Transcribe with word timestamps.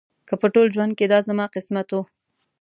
که 0.27 0.33
په 0.41 0.47
ټول 0.53 0.67
ژوند 0.75 0.91
کې 0.97 1.05
دا 1.11 1.19
زما 1.27 1.45
قسمت 1.55 1.87
و. 1.93 1.97